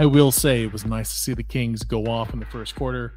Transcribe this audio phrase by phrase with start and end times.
[0.00, 2.76] I will say it was nice to see the Kings go off in the first
[2.76, 3.14] quarter,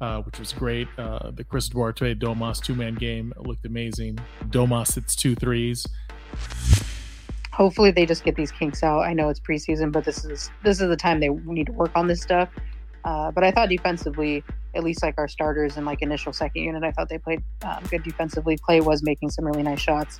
[0.00, 0.88] uh, which was great.
[0.98, 4.18] Uh, the Chris Duarte Domas two man game looked amazing.
[4.46, 5.86] Domas hits two threes.
[7.52, 9.02] Hopefully, they just get these kinks out.
[9.02, 11.92] I know it's preseason, but this is this is the time they need to work
[11.94, 12.48] on this stuff.
[13.04, 14.42] Uh, but I thought defensively,
[14.74, 17.84] at least like our starters and like initial second unit, I thought they played um,
[17.88, 18.58] good defensively.
[18.58, 20.18] Klay was making some really nice shots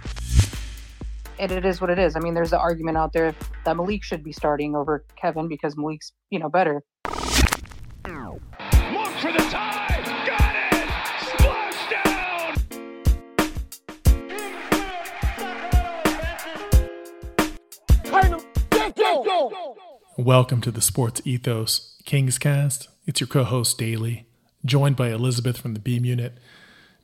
[1.39, 2.17] and it is what it is.
[2.17, 5.77] I mean, there's the argument out there that Malik should be starting over Kevin because
[5.77, 6.83] Malik's, you know, better.
[7.07, 8.43] Look
[9.21, 10.03] for the tie.
[10.27, 10.89] Got it.
[11.29, 12.55] Splash down.
[20.19, 22.89] Welcome to the Sports Ethos Kings Cast.
[23.07, 24.27] It's your co-host Daily,
[24.65, 26.35] joined by Elizabeth from the Beam Unit.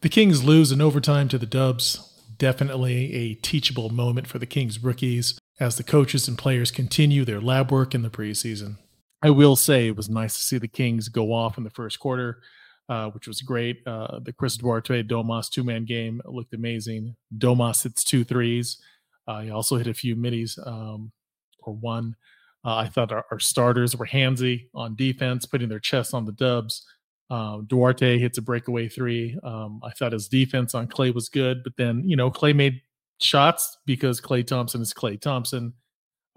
[0.02, 2.06] The Kings lose in overtime to the Dubs.
[2.38, 7.40] Definitely a teachable moment for the Kings rookies as the coaches and players continue their
[7.40, 8.78] lab work in the preseason.
[9.22, 12.00] I will say it was nice to see the Kings go off in the first
[12.00, 12.40] quarter,
[12.88, 13.86] uh, which was great.
[13.86, 17.14] Uh, the Chris Duarte Domas two man game looked amazing.
[17.36, 18.82] Domas hits two threes.
[19.28, 21.12] Uh, he also hit a few middies um,
[21.58, 22.16] or one.
[22.64, 26.32] Uh, I thought our, our, starters were handsy on defense, putting their chest on the
[26.32, 26.84] dubs.
[27.30, 29.38] Um, Duarte hits a breakaway three.
[29.44, 32.80] Um, I thought his defense on Klay was good, but then you know Klay made
[33.22, 35.74] shots because Klay Thompson is Klay Thompson.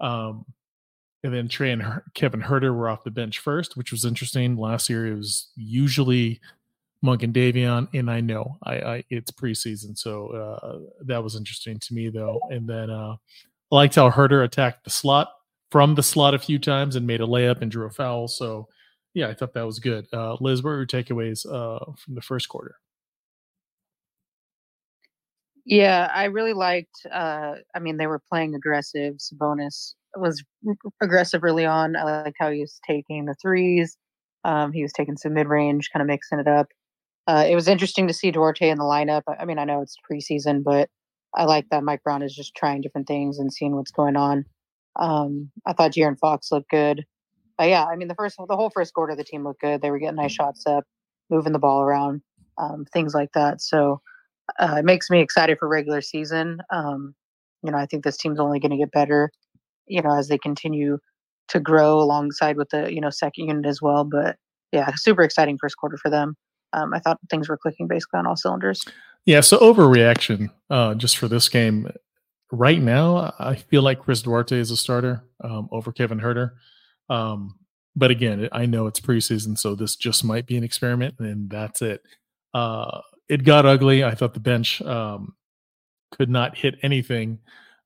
[0.00, 0.44] Um,
[1.22, 4.56] and then Trey and Her- Kevin Huerter were off the bench first, which was interesting.
[4.56, 6.40] Last year it was usually
[7.00, 11.78] Monk and Davion, and I know I, I it's preseason, so uh, that was interesting
[11.78, 12.40] to me though.
[12.50, 13.16] And then uh,
[13.72, 15.30] I liked how Huerter attacked the slot
[15.70, 18.28] from the slot a few times and made a layup and drew a foul.
[18.28, 18.68] So
[19.14, 20.06] yeah, I thought that was good.
[20.12, 22.76] Uh, Liz, what were your takeaways uh, from the first quarter?
[25.66, 27.06] Yeah, I really liked.
[27.10, 29.14] Uh, I mean, they were playing aggressive.
[29.16, 30.42] Sabonis was
[31.02, 31.96] aggressive early on.
[31.96, 33.96] I like how he was taking the threes.
[34.44, 36.66] Um, he was taking some mid range, kind of mixing it up.
[37.26, 39.22] Uh, it was interesting to see Duarte in the lineup.
[39.26, 40.90] I mean, I know it's preseason, but
[41.34, 44.44] I like that Mike Brown is just trying different things and seeing what's going on.
[45.00, 47.04] Um, I thought De'Aaron Fox looked good.
[47.58, 49.82] But yeah, I mean, the first, the whole first quarter, the team looked good.
[49.82, 50.84] They were getting nice shots up,
[51.30, 52.22] moving the ball around,
[52.58, 53.60] um, things like that.
[53.62, 54.00] So
[54.58, 56.60] uh, it makes me excited for regular season.
[56.70, 57.14] Um,
[57.62, 59.30] you know, I think this team's only going to get better,
[59.86, 60.98] you know, as they continue
[61.48, 64.04] to grow alongside with the, you know, second unit as well.
[64.04, 64.36] But
[64.72, 66.36] yeah, super exciting first quarter for them.
[66.72, 68.84] Um, I thought things were clicking basically on all cylinders.
[69.24, 69.40] Yeah.
[69.40, 71.90] So overreaction, uh, just for this game,
[72.50, 76.52] right now, I feel like Chris Duarte is a starter um, over Kevin Huerter.
[77.08, 77.58] Um,
[77.96, 81.80] but again, I know it's preseason, so this just might be an experiment, and that's
[81.80, 82.02] it.
[82.52, 84.04] Uh, it got ugly.
[84.04, 85.34] I thought the bench um,
[86.12, 87.38] could not hit anything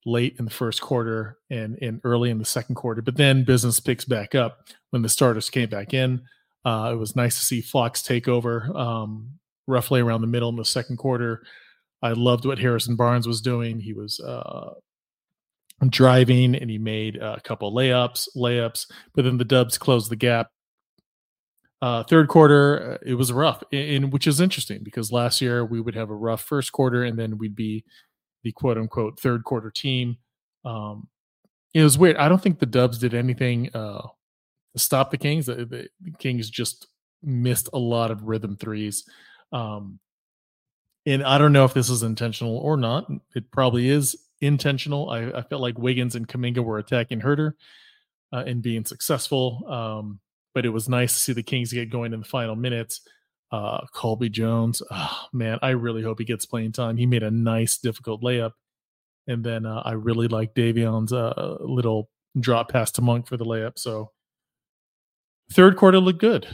[0.07, 3.81] late in the first quarter and, and early in the second quarter, but then business
[3.81, 6.23] picks back up when the starters came back in.
[6.65, 9.31] Uh, it was nice to see Fox take over um,
[9.67, 11.43] roughly around the middle in the second quarter.
[12.03, 13.81] I loved what Harrison Barnes was doing.
[13.81, 14.75] He was uh,
[15.89, 20.49] driving and he made a couple layups, layups, but then the Dubs closed the gap.
[21.81, 25.81] Uh, third quarter, uh, it was rough, and which is interesting because last year we
[25.81, 27.85] would have a rough first quarter and then we'd be
[28.43, 30.17] the quote unquote third quarter team.
[30.65, 31.09] Um,
[31.75, 32.17] it was weird.
[32.17, 35.47] I don't think the Dubs did anything uh, to stop the Kings.
[35.47, 36.89] The, the, Kings just
[37.23, 39.05] missed a lot of rhythm threes.
[39.53, 40.01] Um,
[41.07, 43.09] and I don't know if this is intentional or not.
[43.35, 45.11] It probably is intentional.
[45.11, 47.53] I, I felt like Wiggins and Kuminga were attacking Huerter
[48.33, 49.63] uh, and being successful.
[49.69, 50.21] Um,
[50.55, 53.01] but it was nice to see the Kings get going in the final minutes.
[53.51, 56.97] Uh, Colby Jones, oh, man, I really hope he gets playing time.
[56.97, 58.53] He made a nice, difficult layup.
[59.27, 63.45] And then uh, I really like Davion's uh, little drop pass to Monk for the
[63.45, 63.79] layup.
[63.79, 64.11] So
[65.53, 66.47] third quarter looked good.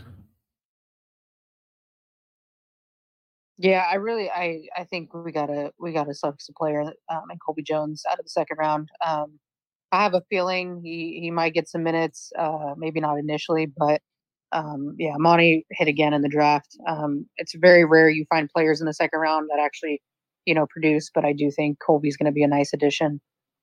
[3.59, 7.41] Yeah, I really, I, I think we gotta, we gotta select a player, um, and
[7.45, 8.89] Colby Jones out of the second round.
[9.05, 9.39] Um,
[9.95, 14.01] I have a feeling he, he might get some minutes, uh, maybe not initially, but
[14.53, 16.77] um, yeah, Monte hit again in the draft.
[16.87, 20.03] Um, it's very rare you find players in the second round that actually,
[20.47, 21.11] you know, produce.
[21.15, 23.21] But I do think Colby's going to be a nice addition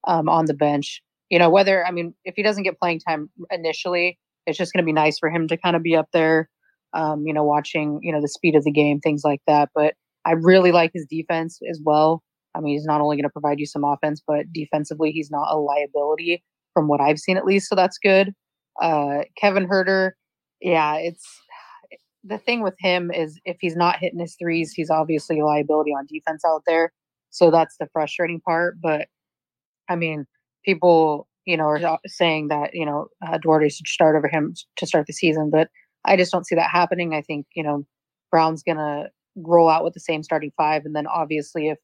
[0.08, 1.02] um, on the bench.
[1.30, 4.84] You know, whether I mean, if he doesn't get playing time initially, it's just going
[4.84, 6.50] to be nice for him to kind of be up there,
[6.94, 9.70] um, you know, watching, you know, the speed of the game, things like that.
[9.74, 9.96] But
[10.26, 12.22] I really like his defense as well.
[12.56, 15.52] I mean, he's not only going to provide you some offense, but defensively, he's not
[15.52, 16.44] a liability
[16.74, 17.70] from what I've seen at least.
[17.70, 18.34] So that's good.
[18.82, 20.12] Uh, Kevin Huerter,
[20.62, 21.26] yeah, it's
[22.24, 25.92] the thing with him is if he's not hitting his threes, he's obviously a liability
[25.92, 26.92] on defense out there.
[27.32, 28.80] So that's the frustrating part.
[28.82, 29.08] But
[29.90, 30.26] I mean,
[30.64, 34.86] people, you know, are saying that, you know, uh, Duarte should start over him to
[34.86, 35.50] start the season.
[35.50, 35.70] But
[36.06, 37.14] I just don't see that happening.
[37.14, 37.86] I think, you know,
[38.32, 40.86] Brown's going to roll out with the same starting five.
[40.86, 41.78] And then obviously, if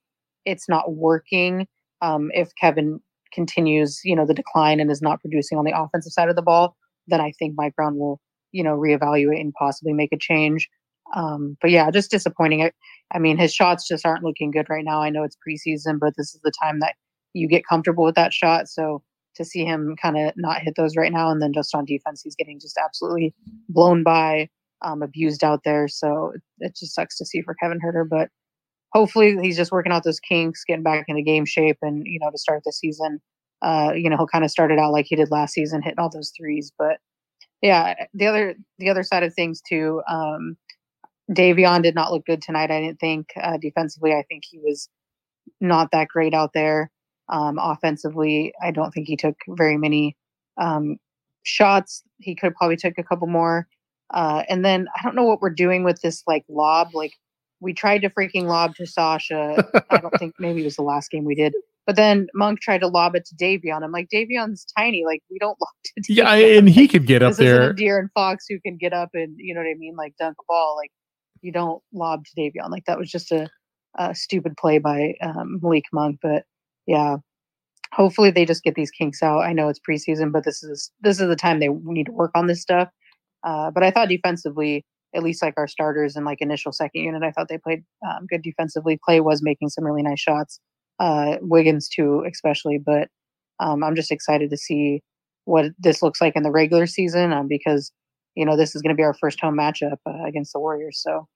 [0.47, 1.67] it's not working,
[2.01, 2.99] um, if Kevin
[3.33, 6.41] continues, you know, the decline and is not producing on the offensive side of the
[6.41, 6.75] ball,
[7.07, 8.19] then I think Mike Brown will,
[8.53, 10.69] you know, reevaluate and possibly make a change.
[11.15, 12.63] Um, but yeah, just disappointing.
[12.63, 12.71] I,
[13.13, 15.01] I mean, his shots just aren't looking good right now.
[15.01, 16.95] I know it's preseason, but this is the time that
[17.33, 18.67] you get comfortable with that shot.
[18.67, 19.03] So
[19.35, 22.21] to see him kind of not hit those right now, and then just on defense,
[22.23, 23.35] he's getting just absolutely
[23.69, 24.49] blown by,
[24.81, 25.87] um, abused out there.
[25.87, 28.29] So it, it just sucks to see for Kevin Huerter, but
[28.93, 32.31] hopefully he's just working out those kinks, getting back into game shape, and you know
[32.31, 33.21] to start the season.
[33.61, 35.99] Uh, you know he'll kind of start it out like he did last season, hitting
[35.99, 36.71] all those threes.
[36.77, 36.99] But
[37.61, 40.01] yeah, the other the other side of things too.
[40.09, 40.57] Um,
[41.31, 42.71] Davion did not look good tonight.
[42.71, 44.13] I didn't think uh, defensively.
[44.13, 44.89] I think he was
[45.59, 46.91] not that great out there.
[47.29, 50.15] Um, offensively, I don't think he took very many
[50.57, 50.97] um,
[51.43, 52.03] shots.
[52.19, 53.67] He could have probably took a couple more.
[54.13, 56.93] Uh, and then I don't know what we're doing with this like lob.
[56.93, 57.13] Like
[57.59, 59.63] we tried to freaking lob to Sasha.
[59.89, 61.53] I don't think maybe it was the last game we did.
[61.85, 63.81] But then Monk tried to lob it to Davion.
[63.81, 65.05] I'm like, Davion's tiny.
[65.05, 66.15] Like we don't lob to Davion.
[66.15, 67.63] Yeah, and he could get up this there.
[67.63, 70.35] Isn't De'Aaron Fox who can get up and you know what I mean, like dunk
[70.39, 70.75] a ball.
[70.77, 70.91] Like
[71.41, 72.69] you don't lob to Davion.
[72.69, 73.49] Like that was just a,
[73.97, 76.19] a stupid play by um, Malik Monk.
[76.21, 76.43] But
[76.85, 77.17] yeah,
[77.93, 79.41] hopefully they just get these kinks out.
[79.41, 82.31] I know it's preseason, but this is this is the time they need to work
[82.35, 82.89] on this stuff.
[83.43, 87.23] Uh, but I thought defensively, at least like our starters and like initial second unit,
[87.23, 88.99] I thought they played um, good defensively.
[89.07, 90.59] Klay was making some really nice shots.
[90.99, 92.77] Uh, Wiggins too, especially.
[92.77, 93.09] But
[93.59, 95.01] um, I'm just excited to see
[95.45, 97.91] what this looks like in the regular season um, because
[98.35, 101.01] you know this is going to be our first home matchup uh, against the Warriors.
[101.01, 101.27] So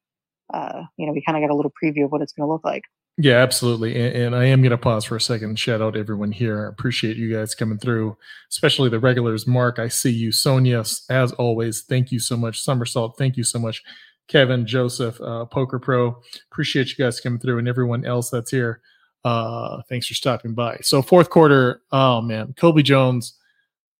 [0.54, 2.52] uh, you know we kind of got a little preview of what it's going to
[2.52, 2.84] look like.
[3.24, 3.96] Yeah, absolutely.
[4.02, 5.60] And, and I am going to pause for a second.
[5.60, 6.66] Shout out everyone here.
[6.66, 8.18] I appreciate you guys coming through,
[8.50, 9.46] especially the regulars.
[9.46, 10.32] Mark, I see you.
[10.32, 12.62] Sonia, as always, thank you so much.
[12.62, 13.84] Somersault, thank you so much.
[14.28, 16.20] Kevin, Joseph, uh, Poker Pro,
[16.52, 18.82] appreciate you guys coming through, and everyone else that's here.
[19.24, 20.80] Uh, thanks for stopping by.
[20.82, 23.38] So fourth quarter, oh man, Colby Jones,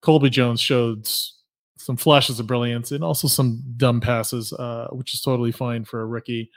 [0.02, 1.08] Colby Jones showed
[1.78, 6.02] some flashes of brilliance and also some dumb passes, uh, which is totally fine for
[6.02, 6.50] a rookie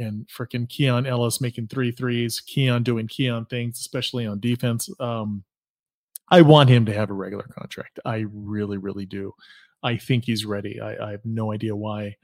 [0.00, 4.88] and freaking Keon Ellis making three threes, Keon doing Keon things, especially on defense.
[4.98, 5.44] Um,
[6.28, 8.00] I want him to have a regular contract.
[8.04, 9.34] I really, really do.
[9.82, 10.80] I think he's ready.
[10.80, 12.16] I, I have no idea why,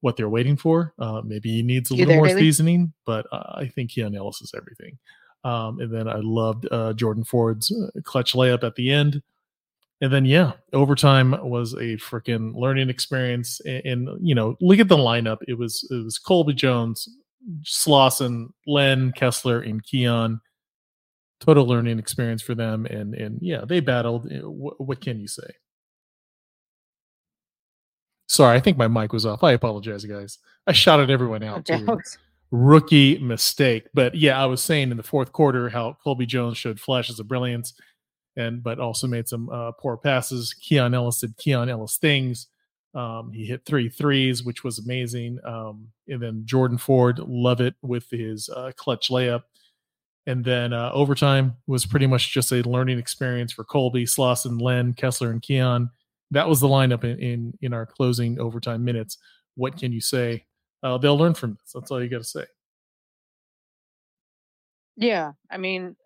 [0.00, 0.94] what they're waiting for.
[0.98, 4.52] Uh, maybe he needs a little more seasoning, but uh, I think Keon Ellis is
[4.56, 4.98] everything.
[5.44, 9.22] Um, and then I loved uh, Jordan Ford's uh, clutch layup at the end.
[10.00, 13.60] And then yeah, overtime was a freaking learning experience.
[13.60, 15.38] And, and you know, look at the lineup.
[15.46, 17.08] It was it was Colby Jones,
[17.64, 20.40] Slawson, Len Kessler, and Keon.
[21.40, 22.86] Total learning experience for them.
[22.86, 24.30] And and yeah, they battled.
[24.30, 25.54] Eh, what, what can you say?
[28.26, 29.42] Sorry, I think my mic was off.
[29.42, 30.38] I apologize, guys.
[30.66, 31.66] I shouted everyone out.
[31.66, 31.98] too
[32.50, 33.86] rookie mistake.
[33.94, 37.28] But yeah, I was saying in the fourth quarter how Colby Jones showed flashes of
[37.28, 37.74] brilliance,
[38.36, 40.54] and but also made some uh, poor passes.
[40.54, 42.46] Keon Ellis did Keon Ellis things.
[42.94, 45.38] Um, he hit three threes, which was amazing.
[45.44, 49.42] Um, and then Jordan Ford, love it with his uh, clutch layup.
[50.26, 54.92] And then uh, overtime was pretty much just a learning experience for Colby, Slawson, Len,
[54.92, 55.90] Kessler, and Keon.
[56.30, 59.18] That was the lineup in in, in our closing overtime minutes.
[59.54, 60.44] What can you say?
[60.82, 61.72] Uh, they'll learn from this.
[61.74, 62.44] That's all you got to say.
[64.96, 65.96] Yeah, I mean,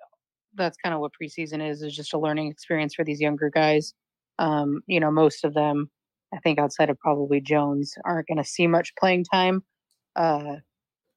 [0.56, 3.94] that's kind of what preseason is, is just a learning experience for these younger guys.
[4.38, 5.90] Um, you know, most of them,
[6.32, 9.62] I think outside of probably Jones, aren't going to see much playing time.
[10.16, 10.56] Uh,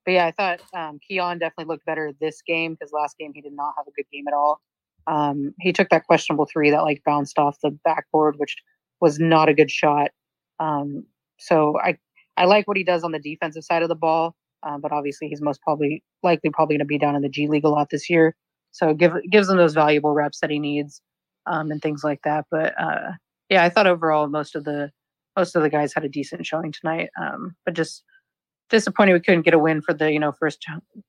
[0.05, 3.41] but yeah, I thought um, Keon definitely looked better this game because last game he
[3.41, 4.61] did not have a good game at all.
[5.07, 8.55] Um, he took that questionable three that like bounced off the backboard, which
[9.01, 10.11] was not a good shot.
[10.59, 11.05] Um,
[11.37, 11.97] so I
[12.35, 15.27] I like what he does on the defensive side of the ball, uh, but obviously
[15.27, 17.89] he's most probably likely probably going to be down in the G League a lot
[17.89, 18.35] this year.
[18.77, 21.01] So give, gives him those valuable reps that he needs
[21.47, 22.45] um, and things like that.
[22.51, 23.11] But uh,
[23.49, 24.91] yeah, I thought overall most of the
[25.35, 27.09] most of the guys had a decent showing tonight.
[27.19, 28.03] Um, but just
[28.69, 30.65] disappointed we couldn't get a win for the you know first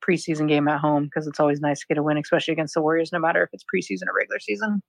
[0.06, 2.82] preseason game at home because it's always nice to get a win, especially against the
[2.82, 4.82] Warriors, no matter if it's preseason or regular season.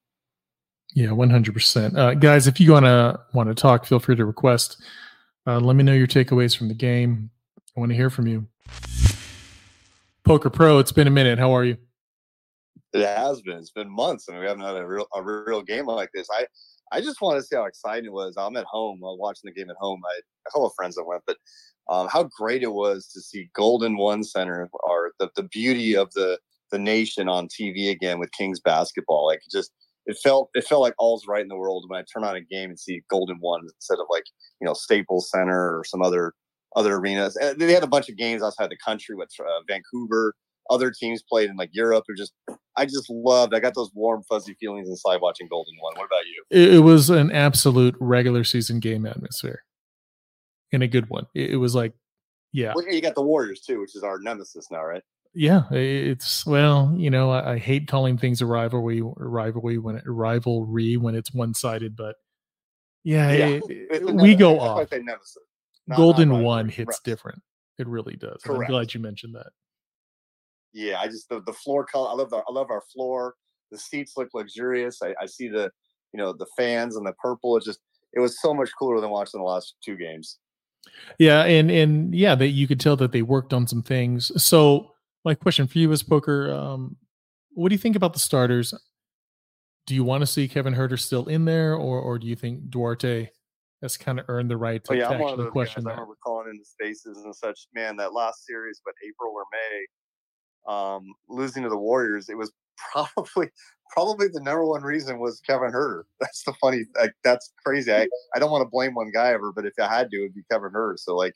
[0.94, 1.98] Yeah, one hundred percent.
[1.98, 4.82] Uh, guys, if you wanna want to talk, feel free to request.
[5.46, 7.30] Uh, let me know your takeaways from the game.
[7.76, 8.48] I want to hear from you.
[10.24, 11.40] Poker Pro, it's been a minute.
[11.40, 11.78] How are you?
[12.94, 13.58] It has been.
[13.58, 16.28] It's been months, and we haven't had a real a real game like this.
[16.32, 16.46] I
[16.92, 18.36] I just want to see how exciting it was.
[18.38, 20.02] I'm at home, I'm watching the game at home.
[20.06, 21.38] I a couple of friends that went, but
[21.90, 26.12] um, how great it was to see Golden One Center or the, the beauty of
[26.14, 26.40] the
[26.72, 29.26] the nation on TV again with Kings basketball.
[29.26, 29.72] Like just
[30.06, 32.42] it felt it felt like all's right in the world when I turn on a
[32.42, 34.26] game and see Golden One instead of like
[34.60, 36.34] you know Staples Center or some other
[36.76, 37.38] other arenas.
[37.58, 40.36] They had a bunch of games outside the country with uh, Vancouver.
[40.70, 42.06] Other teams played in like Europe.
[42.10, 42.34] Or just
[42.76, 43.54] I just loved.
[43.54, 45.94] I got those warm fuzzy feelings inside watching Golden One.
[45.98, 46.44] What about you?
[46.50, 49.64] It, it was an absolute regular season game atmosphere,
[50.72, 51.26] and a good one.
[51.34, 51.94] It, it was like,
[52.54, 52.74] yeah.
[52.76, 55.04] Well, you got the Warriors too, which is our nemesis now, right?
[55.36, 60.04] Yeah, it's well, you know, I, I hate calling things a rivalry, rivalry when it,
[60.08, 62.16] rivalry when it's one sided, but
[63.04, 63.60] yeah, Yeah.
[63.70, 64.92] it- we go That's why I off.
[64.92, 65.38] nemesis.
[65.88, 66.42] not- Golden not.
[66.42, 67.04] One hits Right.
[67.04, 67.42] different.
[67.78, 68.42] It really does.
[68.50, 69.52] I'm glad you mentioned that.
[70.74, 72.10] Yeah, I just the, the floor color.
[72.10, 73.36] I love the I love our floor.
[73.72, 75.00] The seats look luxurious.
[75.04, 75.72] I, I see the
[76.14, 77.58] you know the fans and the purple.
[77.58, 77.80] It just
[78.14, 80.38] it was so much cooler than watching the last two games.
[81.18, 84.32] Yeah, and and yeah, that you could tell that they worked on some things.
[84.42, 84.94] So
[85.26, 86.52] my question for you is poker.
[86.52, 86.98] Um,
[87.52, 88.74] what do you think about the starters?
[89.86, 92.70] Do you want to see Kevin Huerter still in there, or or do you think
[92.70, 93.30] Duarte
[93.82, 95.84] has kind of earned the right to, Oh yeah, I'm one of actually those question
[95.84, 95.92] guys.
[95.92, 97.68] I remember calling into spaces and such.
[97.74, 99.86] Man, that last series, but April or May,
[100.68, 102.52] um, losing to the Warriors, it was
[102.92, 103.50] probably
[103.92, 106.04] probably the number one reason was Kevin Huerter.
[106.20, 106.86] That's the funny.
[107.00, 107.92] Like that's crazy.
[107.92, 110.36] I, I don't want to blame one guy ever, but if I had to, it'd
[110.36, 110.98] be Kevin Huerter.
[110.98, 111.34] So like,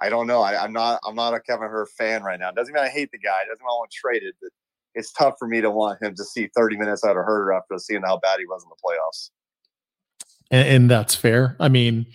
[0.00, 0.42] I don't know.
[0.42, 2.50] I, I'm not I'm not a Kevin Huerter fan right now.
[2.50, 3.44] Doesn't mean I hate the guy.
[3.46, 4.34] Doesn't mean I want to trade it.
[4.40, 4.50] But
[4.94, 7.78] it's tough for me to want him to see 30 minutes out of Huerter after
[7.78, 9.30] seeing how bad he was in the playoffs.
[10.50, 11.56] and, and that's fair.
[11.58, 12.06] I mean,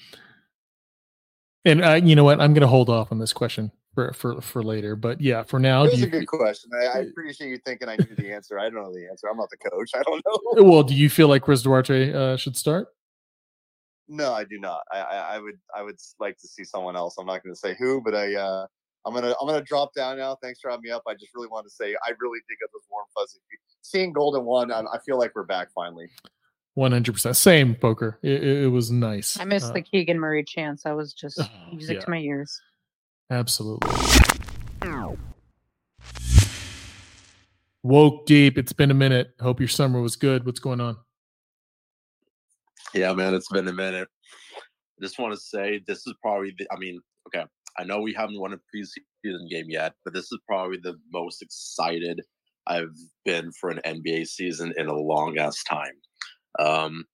[1.66, 2.40] and uh, you know what?
[2.40, 4.96] I'm going to hold off on this question for for for later.
[4.96, 6.70] But yeah, for now, It do was you a good fe- question.
[6.80, 8.60] I, I uh, appreciate you thinking I knew the answer.
[8.60, 9.28] I don't know the answer.
[9.28, 9.90] I'm not the coach.
[9.96, 10.64] I don't know.
[10.64, 12.90] well, do you feel like Chris Duarte uh, should start?
[14.08, 14.82] No, I do not.
[14.92, 17.16] I, I, I would I would like to see someone else.
[17.18, 18.68] I'm not going to say who, but I uh,
[19.08, 20.38] I'm gonna I'm gonna drop down now.
[20.44, 21.02] Thanks for having me up.
[21.08, 23.40] I just really want to say I really dig up those warm fuzzy.
[23.50, 26.10] fe- Seeing Golden One, I, I feel like we're back finally.
[26.76, 27.36] One hundred percent.
[27.36, 28.20] Same poker.
[28.22, 29.40] It, it, it was nice.
[29.40, 30.84] I missed Uh, the Keegan Murray chance.
[30.84, 32.02] That was just Oh, music yeah.
[32.02, 32.62] to my ears.
[33.30, 33.92] Absolutely.
[37.84, 38.58] Woke deep.
[38.58, 39.34] It's been a minute.
[39.40, 40.46] Hope your summer was good.
[40.46, 40.98] What's going on?
[42.94, 44.08] Yeah, man, it's been a minute.
[45.00, 47.46] I just want to say this is probably the, I mean, okay,
[47.78, 51.42] I know we haven't won a preseason game yet, but this is probably the most
[51.42, 52.22] excited
[52.66, 55.94] I've been for an NBA season in a long ass time.
[56.60, 57.06] Um,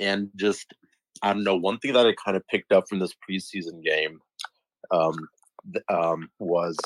[0.00, 0.74] and just,
[1.22, 4.18] I don't know, one thing that I kind of picked up from this preseason game
[4.94, 5.28] um,
[5.88, 6.76] um, was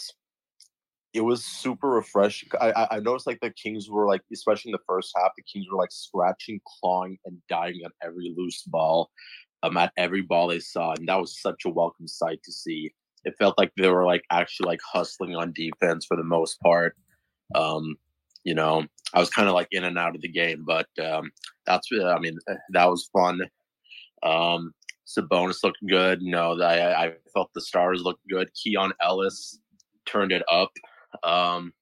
[1.15, 2.51] it was super refreshing.
[2.61, 5.67] I, I noticed like the Kings were like, especially in the first half, the Kings
[5.71, 9.11] were like scratching, clawing, and diving at every loose ball,
[9.63, 12.93] um, at every ball they saw, and that was such a welcome sight to see.
[13.25, 16.95] It felt like they were like actually like hustling on defense for the most part.
[17.55, 17.97] Um,
[18.45, 18.85] you know,
[19.15, 21.31] I was kind of like in and out of the game, but um,
[21.67, 23.41] that's uh, I mean eh, that was fun.
[24.23, 24.73] Um,
[25.09, 26.21] Sabonis looked good.
[26.23, 28.51] No, I I felt the stars looked good.
[28.55, 29.59] Keon Ellis
[30.05, 30.71] turned it up.
[31.25, 31.73] Um,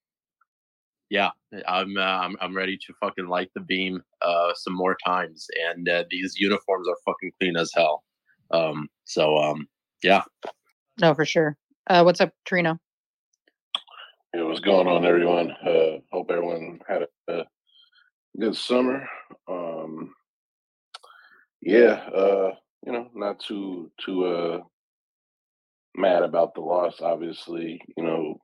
[1.11, 1.31] yeah,
[1.67, 5.89] I'm uh, I'm I'm ready to fucking light the beam uh some more times, and
[5.89, 8.05] uh, these uniforms are fucking clean as hell.
[8.53, 9.67] Um, so um,
[10.03, 10.23] yeah,
[11.01, 11.57] No, for sure.
[11.89, 12.79] Uh, what's up, Trino?
[14.33, 15.51] Hey, what's going on, everyone?
[15.51, 17.45] Uh, hope everyone had a, a
[18.39, 19.07] good summer.
[19.49, 20.15] Um,
[21.61, 22.51] yeah, uh,
[22.87, 24.61] you know, not too too uh,
[25.97, 27.01] mad about the loss.
[27.01, 28.39] Obviously, you know,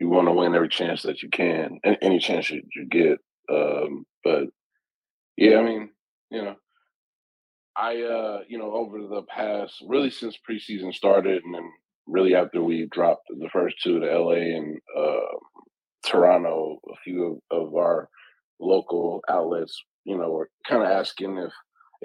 [0.00, 3.18] you want to win every chance that you can, any chance you, you get.
[3.48, 4.48] Um, but
[5.36, 5.90] yeah, I mean,
[6.30, 6.56] you know,
[7.76, 11.70] I uh, you know, over the past really since preseason started, and then
[12.08, 15.36] really after we dropped the first two to LA and uh,
[16.04, 18.08] Toronto, a few of, of our
[18.58, 21.52] local outlets, you know, were kind of asking if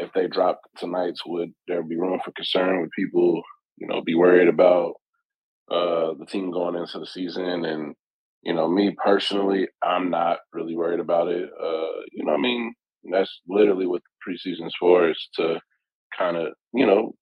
[0.02, 2.82] if they dropped tonight's, would there be room for concern?
[2.82, 3.42] Would people,
[3.78, 4.94] you know, be worried about
[5.70, 7.66] uh, the team going into the season?
[7.66, 7.96] And
[8.44, 11.50] you know, me personally, I'm not really worried about it.
[11.62, 12.74] Uh, you know, I mean,
[13.12, 15.60] that's literally what the preseason's for is to
[16.18, 17.14] kind of, you know,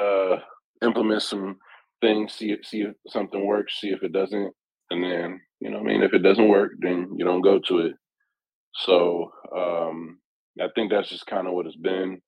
[0.00, 0.36] uh,
[0.82, 1.56] implement some
[2.02, 4.52] things, see if, see if something works, see if it doesn't,
[4.90, 7.78] and then you know, I mean, if it doesn't work, then you don't go to
[7.78, 7.92] it.
[8.74, 10.18] So, um,
[10.60, 12.20] I think that's just kind of what it's been.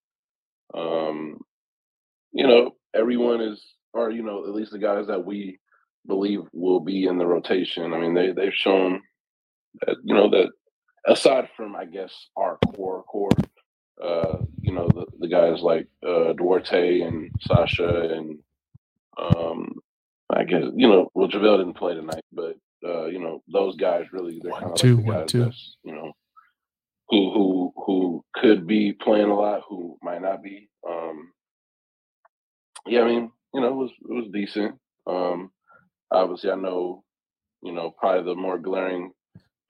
[0.74, 1.38] Um,
[2.32, 5.58] you know, everyone is, or you know, at least the guys that we
[6.06, 7.92] believe will be in the rotation.
[7.92, 9.00] I mean, they they've shown
[9.86, 10.50] that you know that
[11.06, 13.30] aside from I guess our core core,
[14.02, 18.38] uh, you know, the, the guys like uh, Duarte and Sasha and
[19.18, 19.74] um,
[20.30, 24.04] I guess you know, well, JaVale didn't play tonight, but uh, you know, those guys
[24.12, 25.44] really they're kind of two, like the one, guys two.
[25.44, 26.12] that's you know
[27.10, 30.68] who who who could be playing a lot, who might not be.
[30.88, 31.32] Um,
[32.86, 34.76] yeah, I mean, you know, it was it was decent.
[35.06, 35.50] Um,
[36.10, 37.04] obviously, I know,
[37.62, 39.12] you know, probably the more glaring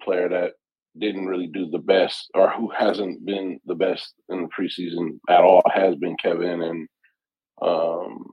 [0.02, 0.52] player that
[0.98, 5.42] didn't really do the best or who hasn't been the best in the preseason at
[5.42, 6.62] all has been Kevin.
[6.62, 6.88] And
[7.62, 8.26] um,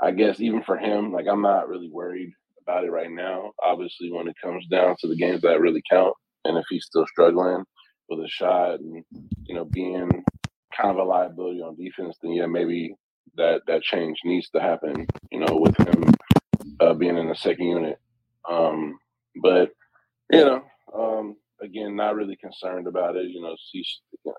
[0.00, 2.32] I guess even for him, like I'm not really worried
[2.62, 3.52] about it right now.
[3.62, 7.06] Obviously, when it comes down to the games that really count, and if he's still
[7.06, 7.64] struggling
[8.08, 9.04] with a shot and
[9.46, 10.24] you know being
[10.76, 12.94] kind of a liability on defense, then yeah, maybe
[13.36, 15.06] that that change needs to happen.
[15.30, 16.14] You know, with him
[16.80, 17.98] uh, being in the second unit.
[18.48, 18.98] Um,
[19.42, 19.70] but
[20.30, 20.62] you know,
[20.94, 23.26] um, again, not really concerned about it.
[23.28, 24.34] You know, see, you know,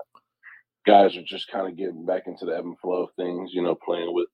[0.85, 3.51] guys are just kind of getting back into the ebb and flow of things.
[3.53, 4.27] You know, playing with,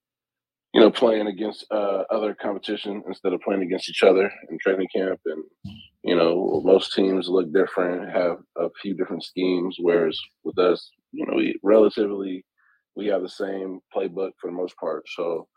[0.73, 4.87] you know, playing against uh, other competition instead of playing against each other in training
[4.95, 5.19] camp.
[5.25, 5.43] And
[6.03, 9.77] you know, most teams look different, have a few different schemes.
[9.79, 12.45] Whereas with us, you know, we relatively
[12.95, 15.03] we have the same playbook for the most part.
[15.15, 15.47] So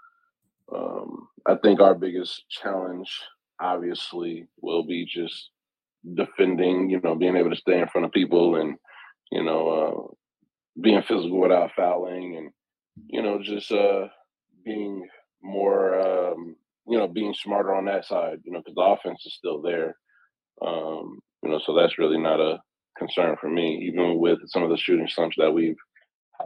[0.74, 3.08] um, I think our biggest challenge,
[3.60, 5.50] obviously, will be just
[6.14, 6.90] defending.
[6.90, 8.76] You know, being able to stay in front of people and
[9.30, 12.50] you know uh, being physical without fouling, and
[13.08, 14.08] you know just uh,
[14.64, 15.06] being
[15.42, 16.56] more um,
[16.86, 18.40] you know being smarter on that side.
[18.44, 19.96] You know, because the offense is still there.
[20.62, 22.58] Um, you know, so that's really not a
[22.98, 25.76] concern for me, even with some of the shooting slumps that we've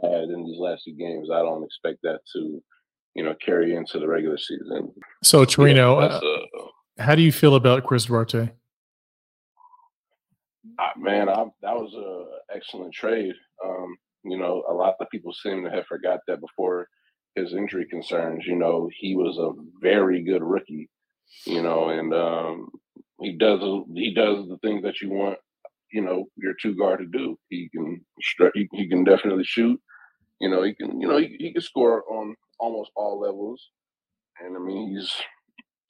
[0.01, 1.29] had in these last few games.
[1.31, 2.61] I don't expect that to,
[3.15, 4.91] you know, carry into the regular season.
[5.23, 8.49] So Torino, Yeah, uh, how do you feel about Chris Duarte?
[10.77, 13.33] I- man, I, that was a excellent trade.
[13.63, 16.87] Um, you know, a lot of people seem to have forgot that before
[17.35, 18.45] his injury concerns.
[18.45, 20.89] You know, he was a very good rookie.
[21.45, 22.69] You know, and um,
[23.21, 23.59] he does
[23.93, 25.37] he does the things that you want.
[25.91, 27.37] You know, your two guard to do.
[27.49, 28.01] He can
[28.53, 29.79] he, he can definitely shoot.
[30.39, 33.69] You know, he can you know he, he can score on almost all levels.
[34.39, 35.13] And I mean, he's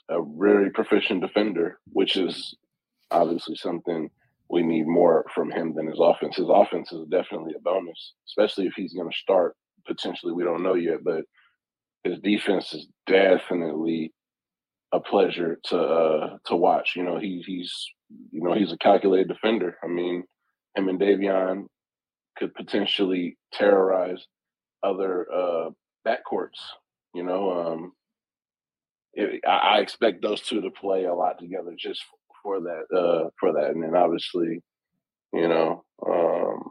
[0.10, 2.56] a very proficient defender, which is
[3.12, 4.10] obviously something
[4.50, 6.38] we need more from him than his offense.
[6.38, 9.56] His offense is definitely a bonus, especially if he's going to start.
[9.90, 11.24] Potentially, we don't know yet, but
[12.06, 14.14] his defense is definitely
[14.94, 16.94] a pleasure to uh, to watch.
[16.96, 17.74] You know, he, he's
[18.32, 19.78] you know he's a calculated defender.
[19.84, 20.24] I mean,
[20.76, 21.66] him and Davion
[22.38, 24.26] could potentially terrorize
[24.84, 25.70] other uh,
[26.08, 26.62] backcourts.
[27.16, 27.94] You know, um,
[29.14, 32.04] it, I, I expect those two to play a lot together just
[32.44, 34.62] for that uh for that and then obviously
[35.34, 36.69] you know um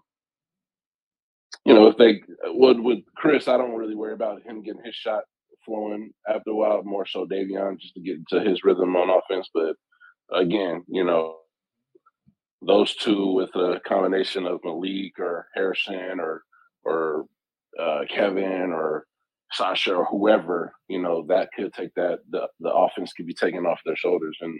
[1.68, 4.94] you know if they would with chris i don't really worry about him getting his
[4.94, 5.22] shot
[5.64, 9.48] flowing after a while more so davion just to get to his rhythm on offense
[9.52, 9.76] but
[10.32, 11.36] again you know
[12.66, 16.42] those two with a combination of malik or harrison or
[16.84, 17.26] or
[17.78, 19.04] uh, kevin or
[19.52, 23.66] sasha or whoever you know that could take that the, the offense could be taken
[23.66, 24.58] off their shoulders and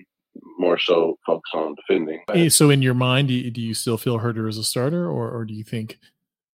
[0.59, 2.51] more so focus on defending.
[2.51, 5.31] So in your mind, do you, do you still feel Huerter as a starter, or,
[5.31, 5.99] or do you think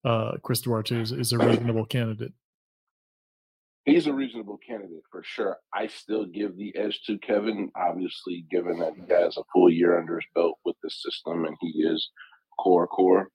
[0.04, 2.32] uh, Chris Duarte is, is a reasonable candidate?
[3.84, 5.58] He's a reasonable candidate for sure.
[5.74, 9.98] I still give the edge to Kevin, obviously, given that he has a full year
[9.98, 12.10] under his belt with the system and he is
[12.58, 13.28] core core.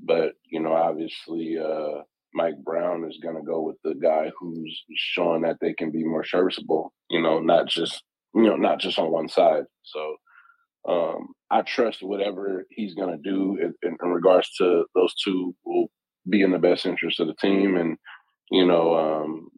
[0.00, 2.02] But you know, obviously, uh,
[2.34, 6.04] Mike Brown is going to go with the guy who's showing that they can be
[6.04, 6.92] more serviceable.
[7.08, 8.02] You know, not just
[8.34, 9.64] you know not just on one side.
[9.84, 10.16] So
[10.86, 15.54] um, I trust whatever he's going to do in, in, in regards to those two
[15.64, 15.90] will
[16.28, 17.96] be in the best interest of the team, and
[18.50, 19.48] you know, um,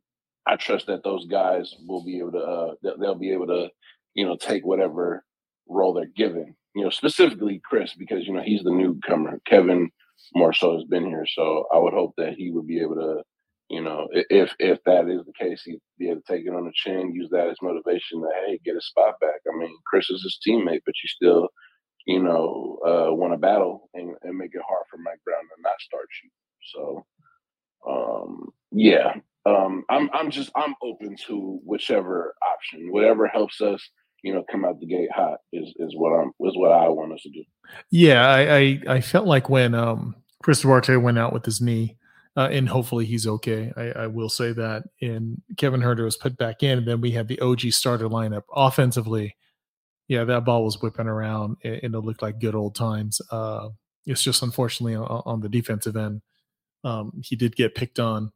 [0.46, 3.68] I trust that those guys will be able to uh, they'll, be able to
[4.14, 5.24] you know take whatever
[5.68, 6.54] role they're given.
[6.74, 9.40] You know, specifically Chris because you know he's the newcomer.
[9.46, 9.90] Kevin
[10.34, 13.22] more so has been here, so I would hope that he would be able to.
[13.68, 16.66] You know, if if that is the case, he'd be able to take it on
[16.66, 19.40] the chin, use that as motivation to hey, get a spot back.
[19.52, 21.48] I mean, Chris is his teammate, but you still,
[22.06, 25.62] you know, uh, want to battle and, and make it hard for Mike Brown to
[25.62, 26.30] not start you.
[26.74, 27.06] So,
[27.88, 29.14] um, yeah,
[29.46, 33.88] um, I'm I'm just I'm open to whichever option, whatever helps us,
[34.22, 37.12] you know, come out the gate hot is is what I'm is what I want
[37.12, 37.44] us to do.
[37.90, 41.96] Yeah, I, I I felt like when um, Chris Duarte went out with his knee,
[42.36, 43.72] uh, and hopefully he's okay.
[43.76, 44.84] I, I, will say that.
[45.00, 48.42] And Kevin Huerter was put back in, and then we had the OG starter lineup
[48.54, 49.36] offensively.
[50.08, 53.20] Yeah, that ball was whipping around, and, and it looked like good old times.
[53.30, 53.70] Uh,
[54.04, 56.20] it's just unfortunately on, on the defensive end,
[56.86, 58.30] um, he did get picked on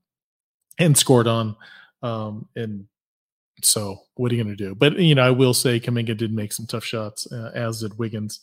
[0.79, 1.55] and scored on,
[2.03, 2.87] um, and
[3.63, 4.75] so what are you going to do?
[4.75, 7.97] But you know, I will say Kuminga did make some tough shots, uh, as did
[7.97, 8.41] Wiggins.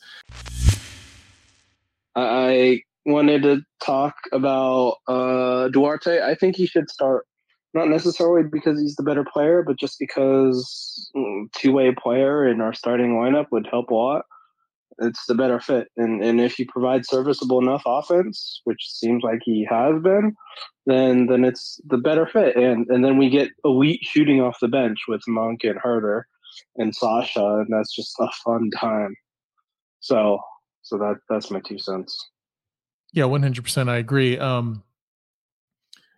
[2.15, 6.21] I wanted to talk about uh, Duarte.
[6.21, 7.25] I think he should start,
[7.73, 12.61] not necessarily because he's the better player, but just because mm, two way player in
[12.61, 14.25] our starting lineup would help a lot.
[14.99, 19.39] It's the better fit, and and if you provide serviceable enough offense, which seems like
[19.43, 20.35] he has been,
[20.85, 24.67] then then it's the better fit, and and then we get elite shooting off the
[24.67, 26.23] bench with Monk and Huerter
[26.77, 29.15] and Sasha, and that's just a fun time.
[29.99, 30.39] So
[30.81, 32.17] so that that's my two cents.
[33.13, 33.89] Yeah, one hundred percent.
[33.89, 34.37] I agree.
[34.37, 34.83] Um,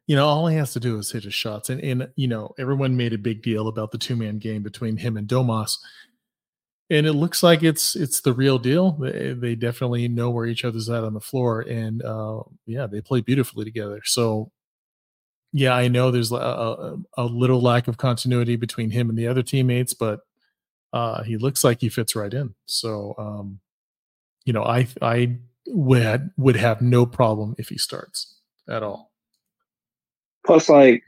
[0.07, 2.53] you know, all he has to do is hit his shots, and and you know,
[2.57, 5.73] everyone made a big deal about the two man game between him and Domas,
[6.89, 8.93] and it looks like it's it's the real deal.
[8.93, 13.01] They, they definitely know where each other's at on the floor, and uh, yeah, they
[13.01, 14.01] play beautifully together.
[14.05, 14.51] So,
[15.53, 19.27] yeah, I know there's a, a, a little lack of continuity between him and the
[19.27, 20.21] other teammates, but
[20.91, 22.55] uh, he looks like he fits right in.
[22.65, 23.59] So, um,
[24.45, 29.11] you know, I I would would have no problem if he starts at all.
[30.45, 31.03] Plus, like,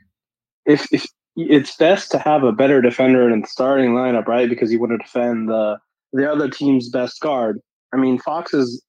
[0.64, 4.48] if if it's best to have a better defender in the starting lineup, right?
[4.48, 5.78] Because you want to defend the
[6.12, 7.60] the other team's best guard.
[7.92, 8.84] I mean, Fox is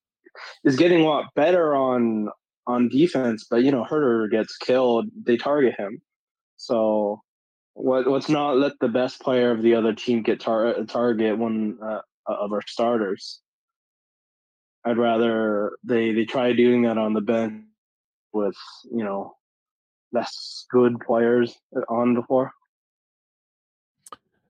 [0.64, 2.30] is getting a lot better on
[2.68, 6.02] on defense, but you know, Huerter gets killed, they target him.
[6.58, 7.22] So,
[7.74, 11.78] what what's not let the best player of the other team get tar- target one
[11.82, 13.42] uh, of our starters?
[14.86, 17.64] I'd rather they they try doing that on the bench
[18.34, 18.56] with
[18.92, 19.36] you know
[20.14, 21.56] less good players
[21.90, 22.52] on the floor.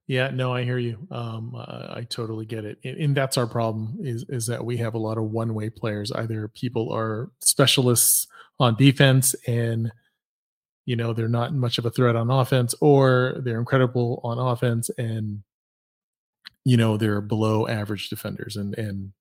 [0.06, 0.98] Yeah, no, I hear you.
[1.12, 4.76] Um, I, I totally get it, and, and, that's our problem is is that we
[4.78, 6.12] have a lot of one way players.
[6.12, 8.28] Either people are specialists
[8.60, 9.92] on defense and
[10.86, 14.90] you know they're not much of a threat on offense, or they're incredible on offense
[14.98, 15.42] and
[16.66, 18.58] you know they're below average defenders.
[18.58, 19.14] And and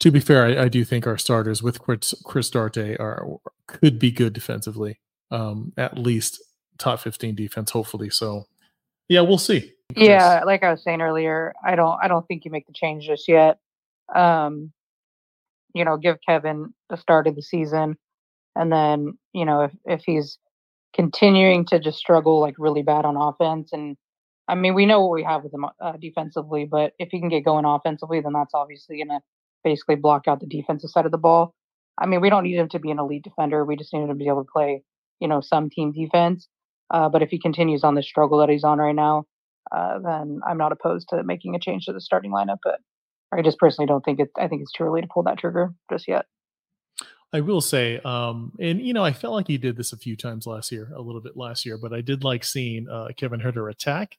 [0.00, 3.26] to be fair, I, I, do think our starters with Chris, Chris Duarte are
[3.66, 6.42] could be good defensively, um, at least
[6.78, 8.10] top fifteen defense, hopefully.
[8.10, 8.46] So,
[9.08, 9.72] yeah, we'll see.
[9.94, 13.06] Yeah, like I was saying earlier, I don't, I don't think you make the change
[13.06, 13.58] just yet.
[14.14, 14.72] Um,
[15.74, 17.96] you know, give Kevin the start of the season,
[18.54, 20.38] and then you know if if he's
[20.94, 23.96] continuing to just struggle like really bad on offense and
[24.48, 27.28] I mean, we know what we have with him uh, defensively, but if he can
[27.28, 29.20] get going offensively, then that's obviously going to
[29.64, 31.52] basically block out the defensive side of the ball.
[31.98, 33.64] I mean, we don't need him to be an elite defender.
[33.64, 34.82] We just need him to be able to play,
[35.20, 36.48] you know, some team defense.
[36.90, 39.24] Uh, but if he continues on the struggle that he's on right now,
[39.72, 42.58] uh, then I'm not opposed to making a change to the starting lineup.
[42.62, 42.80] But
[43.32, 44.30] I just personally don't think it.
[44.36, 46.26] I think it's too early to pull that trigger just yet.
[47.32, 50.16] I will say, um, and you know, I felt like he did this a few
[50.16, 53.40] times last year, a little bit last year, but I did like seeing uh, Kevin
[53.40, 54.16] Huerter attack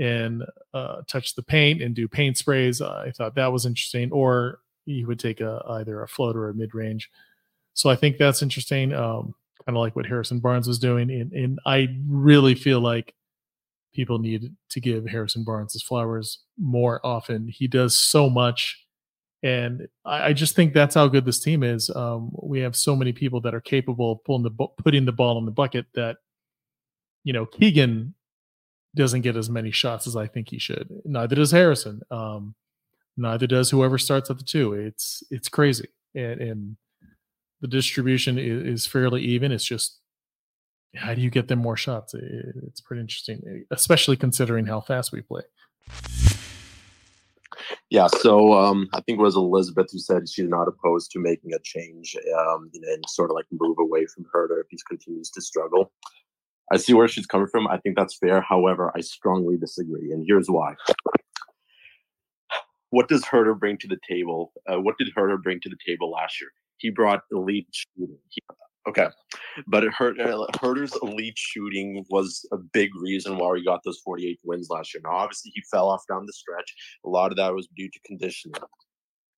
[0.00, 0.44] and
[0.74, 2.82] uh, touch the paint and do paint sprays.
[2.82, 4.10] I thought that was interesting.
[4.10, 7.10] Or he would take a either a float or a mid range.
[7.74, 8.92] So I think that's interesting.
[8.92, 9.34] Um,
[9.68, 13.14] kind of like what Harrison Barnes was doing, and, and I really feel like
[13.92, 17.48] people need to give Harrison Barnes his flowers more often.
[17.48, 18.82] He does so much.
[19.42, 21.90] And I, I just think that's how good this team is.
[21.90, 25.38] Um, we have so many people that are capable of pulling the putting the ball
[25.38, 26.16] in the bucket that,
[27.24, 28.14] you know, Keegan
[28.94, 30.88] doesn't get as many shots as I think he should.
[31.04, 32.00] Neither does Harrison.
[32.10, 32.54] Um,
[33.18, 34.72] neither does whoever starts at the two.
[34.72, 36.76] It's it's crazy, and, and
[37.60, 39.52] the distribution is, is, fairly even.
[39.52, 39.98] It's just
[40.96, 42.14] how do you get them more shots?
[42.14, 42.22] It,
[42.66, 45.42] it's pretty interesting, especially considering how fast we play.
[47.90, 51.52] Yeah, so um, I think it was Elizabeth who said she's not opposed to making
[51.54, 55.40] a change um, and sort of like move away from Huerter if he continues to
[55.40, 55.92] struggle.
[56.70, 57.66] I see where she's coming from.
[57.66, 58.42] I think that's fair.
[58.42, 60.74] However, I strongly disagree, and here's why.
[62.90, 64.52] What does Huerter bring to the table?
[64.66, 66.50] Uh, what did Huerter bring to the table last year?
[66.78, 68.16] He brought elite shooting.
[68.88, 69.08] Okay,
[69.66, 74.00] but it hurt, uh, Huerter's elite shooting was a big reason why we got those
[74.02, 75.02] 48 wins last year.
[75.04, 76.74] Now, obviously, he fell off down the stretch.
[77.04, 78.54] A lot of that was due to conditioning.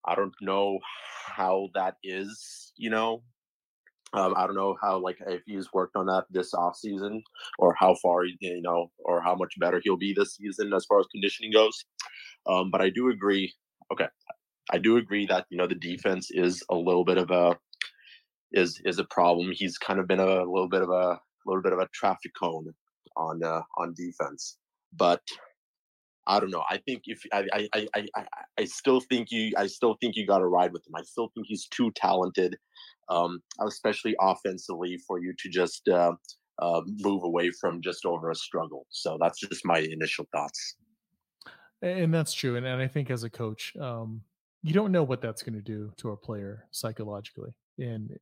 [0.06, 0.78] I don't know
[1.26, 3.22] how that is, you know,
[4.12, 7.22] um, I don't know how like if he's worked on that this off season
[7.58, 10.98] or how far you know or how much better he'll be this season as far
[10.98, 11.84] as conditioning goes.
[12.46, 13.52] Um, but I do agree.
[13.92, 14.08] Okay,
[14.70, 17.56] I do agree that you know the defense is a little bit of a
[18.52, 19.50] is is a problem.
[19.52, 22.72] He's kind of been a little bit of a little bit of a traffic cone
[23.16, 24.58] on uh, on defense.
[24.92, 25.22] But
[26.26, 26.64] I don't know.
[26.68, 28.24] I think if I I, I I
[28.58, 30.94] I still think you I still think you got to ride with him.
[30.96, 32.56] I still think he's too talented,
[33.08, 36.12] um, especially offensively, for you to just uh,
[36.60, 38.86] uh, move away from just over a struggle.
[38.90, 40.76] So that's just my initial thoughts.
[41.82, 42.56] And that's true.
[42.56, 44.20] And, and I think as a coach, um,
[44.62, 47.52] you don't know what that's going to do to a player psychologically.
[47.78, 48.18] And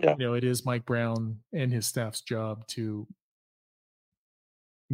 [0.00, 0.14] yeah.
[0.18, 3.06] you know, it is Mike Brown and his staff's job to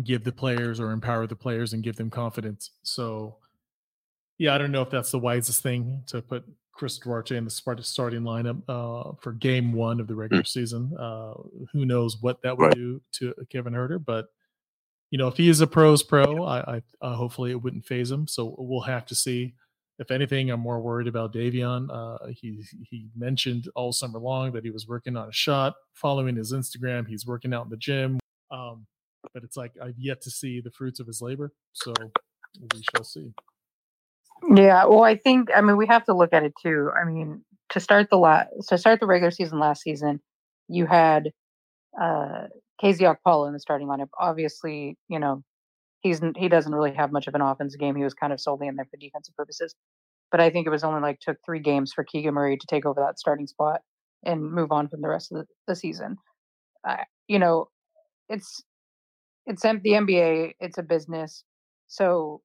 [0.02, 2.70] give the players or empower the players and give them confidence.
[2.82, 3.36] So,
[4.38, 7.50] yeah, I don't know if that's the wisest thing to put Chris Duarte in the
[7.50, 10.92] starting lineup uh, for game one of the regular season.
[10.98, 11.34] Uh,
[11.72, 12.74] who knows what that would right.
[12.74, 14.28] do to Kevin Huerter, but
[15.10, 18.10] you know, if he is a pros pro, I, I uh, hopefully it wouldn't phase
[18.10, 18.26] him.
[18.26, 19.54] So we'll have to see.
[19.98, 21.88] If anything, I'm more worried about Davion.
[21.90, 25.74] Uh, he he mentioned all summer long that he was working on a shot.
[25.94, 28.18] Following his Instagram, he's working out in the gym.
[28.50, 28.86] Um,
[29.34, 31.52] but it's like I've yet to see the fruits of his labor.
[31.72, 31.92] So
[32.60, 33.32] we shall see.
[34.54, 36.90] Yeah, well, I think I mean we have to look at it too.
[37.00, 40.20] I mean, to start the last to start the regular season last season,
[40.68, 41.32] you had
[42.00, 42.46] uh
[42.82, 44.08] KZ Okpala in the starting lineup.
[44.18, 45.42] Obviously, you know,
[46.02, 47.96] he's he doesn't really have much of an offense game.
[47.96, 49.74] He was kind of solely in there for defensive purposes.
[50.30, 52.86] But I think it was only like took three games for Keegan Murray to take
[52.86, 53.80] over that starting spot
[54.24, 56.16] and move on from the rest of the, the season.
[56.86, 57.68] Uh, you know,
[58.28, 58.62] it's
[59.46, 60.54] it's the NBA.
[60.60, 61.44] It's a business,
[61.88, 62.40] so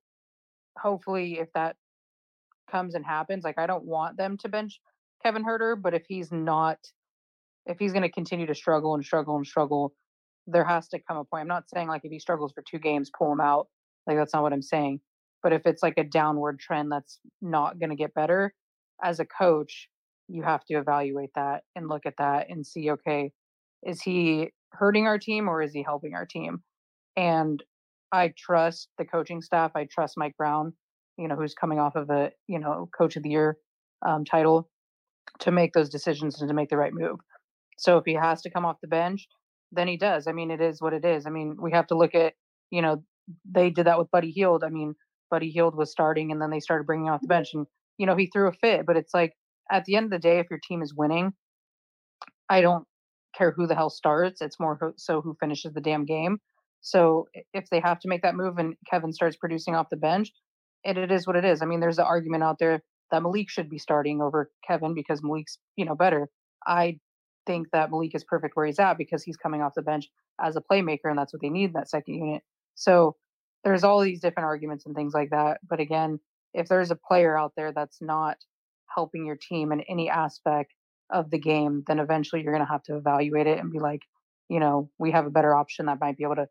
[0.78, 1.76] hopefully, if that
[2.70, 4.80] comes and happens, like I don't want them to bench
[5.24, 6.78] Kevin Huerter, but if he's not,
[7.65, 9.93] if he's going to continue to struggle and struggle and struggle,
[10.48, 11.42] there has to come a point.
[11.42, 13.68] I'm not saying like if he struggles for two games, pull him out.
[14.08, 15.02] Like that's not what I'm saying.
[15.44, 18.54] But if it's like a downward trend that's not going to get better,
[19.04, 19.90] as a coach,
[20.28, 23.32] you have to evaluate that and look at that and see okay,
[23.84, 26.64] is he hurting our team or is he helping our team?
[27.16, 27.62] And
[28.12, 29.72] I trust the coaching staff.
[29.76, 30.74] I trust Mike Brown,
[31.18, 33.58] you know, who's coming off of a, you know, coach of the year
[34.06, 34.70] um, title
[35.40, 37.18] to make those decisions and to make the right move.
[37.78, 39.28] So if he has to come off the bench,
[39.71, 40.27] then he does.
[40.27, 41.25] I mean, it is what it is.
[41.25, 42.34] I mean, we have to look at,
[42.69, 43.03] you know,
[43.49, 44.63] they did that with Buddy Hield.
[44.63, 44.95] I mean,
[45.30, 47.39] Buddy Hield was starting and then they started bringing off the mm-hmm.
[47.39, 48.86] bench and, you know, he threw a fit.
[48.86, 49.34] But it's like
[49.69, 51.34] at the end of the day, if your team is winning,
[52.49, 52.86] I don't
[53.38, 54.41] care who the hell starts.
[54.41, 56.38] It's more so who finishes the damn game.
[56.82, 60.32] So if they have to make that move and Kevin starts producing off the bench,
[60.84, 61.62] it, it is what it is.
[61.62, 65.21] I mean, there's an argument out there that Malik should be starting over Kevin because
[65.23, 66.30] Malik's, you know, better.
[66.65, 66.99] I
[67.48, 70.08] think that Malik is perfect where he's at because he's coming off the bench
[70.40, 72.44] as a playmaker, and that's what they need in that second unit.
[72.76, 73.16] So
[73.64, 75.60] there's all these different arguments and things like that.
[75.68, 76.20] But again,
[76.54, 78.38] if there's a player out there that's not
[78.94, 80.74] helping your team in any aspect
[81.10, 84.02] of the game, then eventually you're going to have to evaluate it and be like,
[84.50, 86.48] you know, we have a better option that might be able to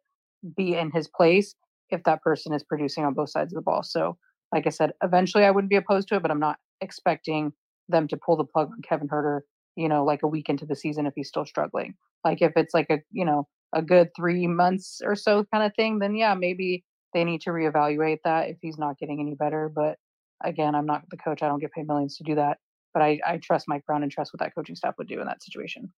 [0.57, 1.55] be in his place
[1.91, 3.83] if that person is producing on both sides of the ball.
[3.83, 4.17] So,
[4.53, 7.53] like I said, eventually I wouldn't be opposed to it, but I'm not expecting
[7.89, 9.41] them to pull the plug on Kevin Huerter
[9.77, 11.95] you know, like a week into the season if he's still struggling.
[12.25, 15.75] Like if it's like a, you know, a good three months or so kind of
[15.75, 19.71] thing, then yeah, maybe they need to reevaluate that if he's not getting any better.
[19.75, 19.99] But
[20.43, 21.43] again, I'm not the coach.
[21.43, 22.59] I don't get paid millions to do that.
[22.93, 25.27] But I, I trust Mike Brown and trust what that coaching staff would do in
[25.27, 25.93] that situation.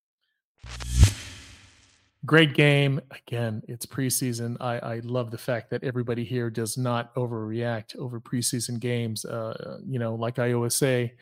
[2.26, 3.00] Great game.
[3.12, 4.56] Again, it's preseason.
[4.60, 9.24] I, I love the fact that everybody here does not overreact over preseason games.
[9.24, 11.14] Uh, you know, like I always say,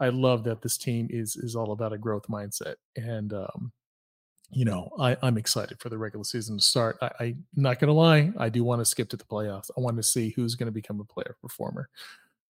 [0.00, 3.72] I love that this team is is all about a growth mindset, and um,
[4.50, 6.98] you know I, I'm excited for the regular season to start.
[7.02, 9.70] I, I'm not going to lie, I do want to skip to the playoffs.
[9.76, 11.88] I want to see who's going to become a player performer,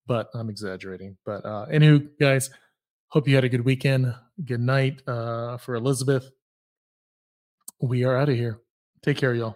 [0.07, 1.17] but I'm exaggerating.
[1.25, 2.49] But uh, anywho, guys,
[3.09, 4.13] hope you had a good weekend.
[4.45, 6.29] Good night uh, for Elizabeth.
[7.81, 8.59] We are out of here.
[9.01, 9.55] Take care, y'all.